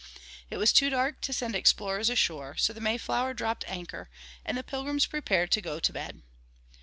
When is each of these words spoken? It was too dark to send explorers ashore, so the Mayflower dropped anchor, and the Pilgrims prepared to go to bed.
It 0.49 0.57
was 0.57 0.73
too 0.73 0.89
dark 0.89 1.21
to 1.21 1.31
send 1.31 1.53
explorers 1.55 2.09
ashore, 2.09 2.55
so 2.57 2.73
the 2.73 2.81
Mayflower 2.81 3.35
dropped 3.35 3.65
anchor, 3.67 4.09
and 4.43 4.57
the 4.57 4.63
Pilgrims 4.63 5.05
prepared 5.05 5.51
to 5.51 5.61
go 5.61 5.79
to 5.79 5.93
bed. 5.93 6.23